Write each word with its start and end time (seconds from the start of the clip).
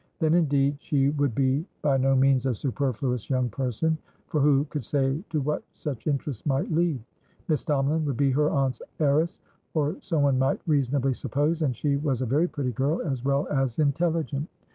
Then, 0.17 0.33
indeed, 0.33 0.77
she 0.79 1.11
would 1.11 1.35
be 1.35 1.63
by 1.83 1.95
no 1.97 2.15
means 2.15 2.47
a 2.47 2.55
superfluous 2.55 3.29
young 3.29 3.49
person; 3.49 3.99
for 4.29 4.41
who 4.41 4.65
could 4.65 4.83
say 4.83 5.23
to 5.29 5.39
what 5.39 5.61
such 5.75 6.07
interest 6.07 6.43
might 6.47 6.71
lead? 6.71 6.99
Miss 7.47 7.63
Tomalin 7.63 8.05
would 8.05 8.17
be 8.17 8.31
her 8.31 8.49
aunt's 8.49 8.81
heiress, 8.99 9.39
or 9.75 9.97
so 9.99 10.17
one 10.21 10.39
might 10.39 10.59
reasonably 10.65 11.13
suppose. 11.13 11.61
And 11.61 11.75
she 11.75 11.97
was 11.97 12.19
a 12.21 12.25
very 12.25 12.47
pretty 12.47 12.71
girl, 12.71 12.99
as 13.03 13.23
well 13.23 13.47
as 13.51 13.77
intelligent. 13.77 14.49